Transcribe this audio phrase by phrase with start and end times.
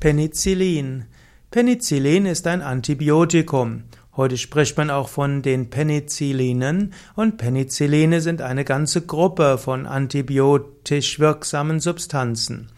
[0.00, 1.06] Penicillin.
[1.50, 3.82] Penicillin ist ein Antibiotikum.
[4.16, 11.18] Heute spricht man auch von den Penicillinen und Penicilline sind eine ganze Gruppe von antibiotisch
[11.18, 12.70] wirksamen Substanzen.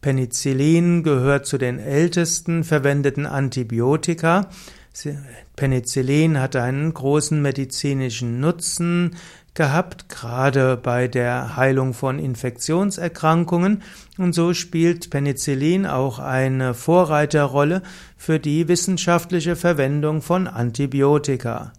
[0.00, 4.48] Penicillin gehört zu den ältesten verwendeten Antibiotika.
[5.56, 9.16] Penicillin hat einen großen medizinischen Nutzen
[9.54, 13.82] gehabt, gerade bei der Heilung von Infektionserkrankungen.
[14.18, 17.82] Und so spielt Penicillin auch eine Vorreiterrolle
[18.16, 21.72] für die wissenschaftliche Verwendung von Antibiotika.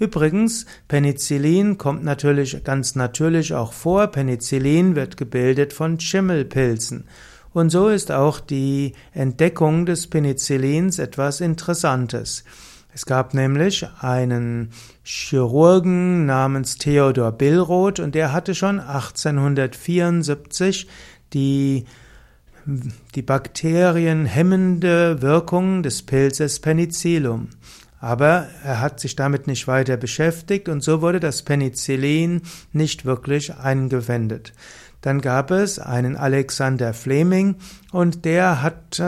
[0.00, 4.08] Übrigens, Penicillin kommt natürlich ganz natürlich auch vor.
[4.08, 7.04] Penicillin wird gebildet von Schimmelpilzen.
[7.52, 12.44] Und so ist auch die Entdeckung des Penicillins etwas Interessantes.
[12.92, 14.72] Es gab nämlich einen
[15.04, 20.88] Chirurgen namens Theodor Billroth und der hatte schon 1874
[21.32, 21.84] die,
[23.14, 27.48] die bakterienhemmende Wirkung des Pilzes Penicillum.
[28.00, 33.54] Aber er hat sich damit nicht weiter beschäftigt und so wurde das Penicillin nicht wirklich
[33.54, 34.52] eingewendet.
[35.00, 37.56] Dann gab es einen Alexander Fleming
[37.90, 39.00] und der hat,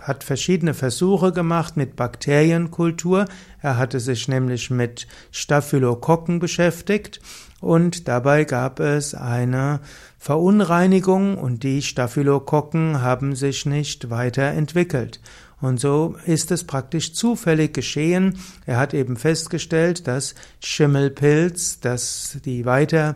[0.00, 3.24] hat verschiedene Versuche gemacht mit Bakterienkultur.
[3.62, 7.20] Er hatte sich nämlich mit Staphylokokken beschäftigt
[7.60, 9.80] und dabei gab es eine
[10.18, 15.20] Verunreinigung und die Staphylokokken haben sich nicht weiterentwickelt.
[15.60, 18.38] Und so ist es praktisch zufällig geschehen.
[18.64, 23.14] Er hat eben festgestellt, dass Schimmelpilz, dass die weitere,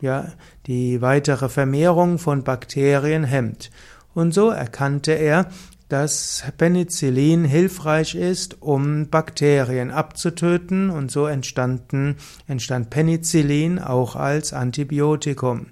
[0.00, 0.32] ja,
[0.66, 3.70] die weitere Vermehrung von Bakterien hemmt.
[4.14, 5.50] Und so erkannte er,
[5.88, 15.66] dass Penicillin hilfreich ist, um Bakterien abzutöten und so entstanden, entstand Penicillin auch als Antibiotikum.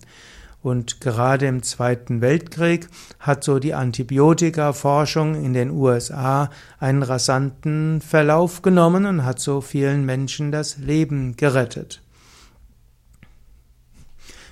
[0.67, 2.89] Und gerade im Zweiten Weltkrieg
[3.21, 6.51] hat so die Antibiotikaforschung in den USA
[6.81, 12.03] einen rasanten Verlauf genommen und hat so vielen Menschen das Leben gerettet.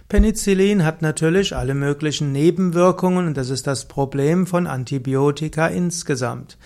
[0.08, 6.58] Penicillin hat natürlich alle möglichen Nebenwirkungen und das ist das Problem von Antibiotika insgesamt.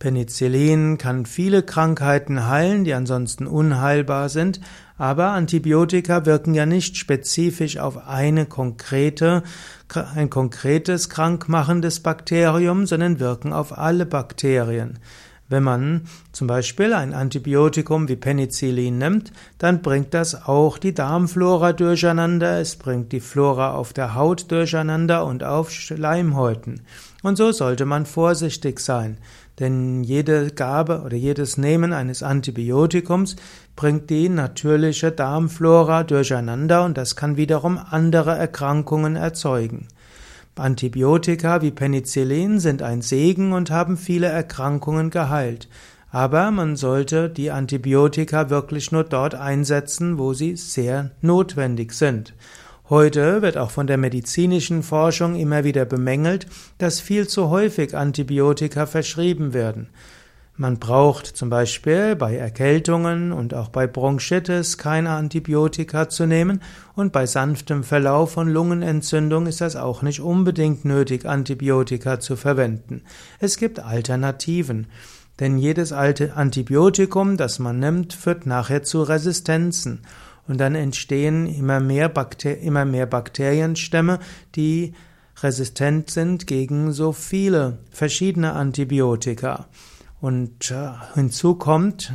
[0.00, 4.58] Penicillin kann viele Krankheiten heilen, die ansonsten unheilbar sind,
[4.96, 9.42] aber Antibiotika wirken ja nicht spezifisch auf eine konkrete,
[10.14, 14.98] ein konkretes krankmachendes Bakterium, sondern wirken auf alle Bakterien.
[15.50, 21.72] Wenn man zum Beispiel ein Antibiotikum wie Penicillin nimmt, dann bringt das auch die Darmflora
[21.72, 26.82] durcheinander, es bringt die Flora auf der Haut durcheinander und auf Schleimhäuten.
[27.24, 29.18] Und so sollte man vorsichtig sein.
[29.58, 33.34] Denn jede Gabe oder jedes Nehmen eines Antibiotikums
[33.74, 39.88] bringt die natürliche Darmflora durcheinander und das kann wiederum andere Erkrankungen erzeugen.
[40.60, 45.68] Antibiotika wie Penicillin sind ein Segen und haben viele Erkrankungen geheilt.
[46.12, 52.34] Aber man sollte die Antibiotika wirklich nur dort einsetzen, wo sie sehr notwendig sind.
[52.88, 56.46] Heute wird auch von der medizinischen Forschung immer wieder bemängelt,
[56.78, 59.88] dass viel zu häufig Antibiotika verschrieben werden.
[60.60, 66.60] Man braucht zum Beispiel bei Erkältungen und auch bei Bronchitis keine Antibiotika zu nehmen
[66.94, 73.04] und bei sanftem Verlauf von Lungenentzündung ist das auch nicht unbedingt nötig, Antibiotika zu verwenden.
[73.38, 74.88] Es gibt Alternativen.
[75.38, 80.02] Denn jedes alte Antibiotikum, das man nimmt, führt nachher zu Resistenzen.
[80.46, 84.18] Und dann entstehen immer mehr, Bakter immer mehr Bakterienstämme,
[84.56, 84.92] die
[85.42, 89.64] resistent sind gegen so viele verschiedene Antibiotika.
[90.20, 92.12] Und äh, hinzu kommt,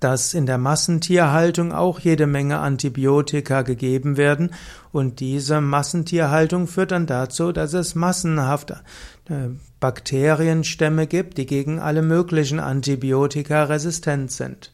[0.00, 4.54] dass in der Massentierhaltung auch jede Menge Antibiotika gegeben werden.
[4.92, 9.48] Und diese Massentierhaltung führt dann dazu, dass es massenhaft äh,
[9.80, 14.72] Bakterienstämme gibt, die gegen alle möglichen Antibiotika resistent sind.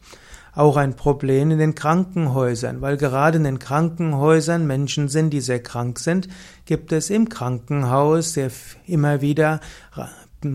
[0.53, 5.63] Auch ein Problem in den Krankenhäusern, weil gerade in den Krankenhäusern Menschen sind, die sehr
[5.63, 6.29] krank sind,
[6.65, 8.51] gibt es im Krankenhaus sehr
[8.87, 9.61] immer wieder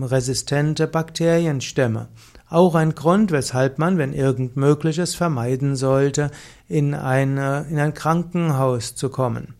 [0.02, 2.08] resistente Bakterienstämme.
[2.48, 6.30] Auch ein Grund, weshalb man, wenn irgend möglich ist, vermeiden sollte,
[6.68, 9.54] in, eine, in ein Krankenhaus zu kommen.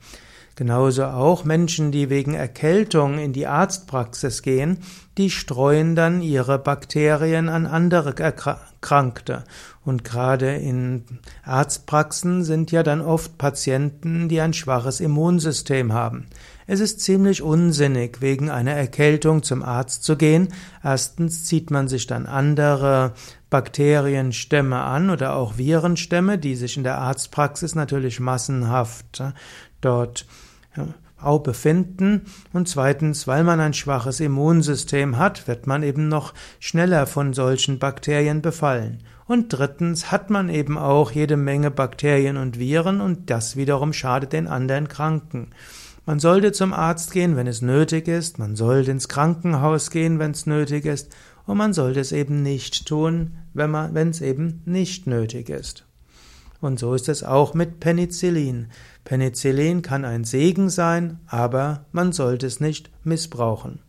[0.57, 4.79] Genauso auch Menschen, die wegen Erkältung in die Arztpraxis gehen,
[5.19, 9.45] die streuen dann ihre Bakterien an andere Erkrankte.
[9.85, 11.05] Und gerade in
[11.45, 16.27] Arztpraxen sind ja dann oft Patienten, die ein schwaches Immunsystem haben.
[16.67, 20.49] Es ist ziemlich unsinnig, wegen einer Erkältung zum Arzt zu gehen.
[20.83, 23.13] Erstens zieht man sich dann andere
[23.51, 29.23] Bakterienstämme an oder auch Virenstämme, die sich in der Arztpraxis natürlich massenhaft
[29.83, 30.27] dort
[31.21, 32.23] auch befinden.
[32.53, 37.79] Und zweitens, weil man ein schwaches Immunsystem hat, wird man eben noch schneller von solchen
[37.79, 39.03] Bakterien befallen.
[39.27, 44.33] Und drittens hat man eben auch jede Menge Bakterien und Viren und das wiederum schadet
[44.33, 45.49] den anderen Kranken.
[46.05, 50.31] Man sollte zum Arzt gehen, wenn es nötig ist, man sollte ins Krankenhaus gehen, wenn
[50.31, 51.13] es nötig ist,
[51.47, 53.75] und man sollte es eben nicht tun, wenn,
[54.11, 55.85] es eben nicht nötig ist.
[56.61, 58.69] Und so ist es auch mit Penicillin.
[59.05, 63.81] Penicillin kann ein Segen sein, aber man sollte es nicht missbrauchen.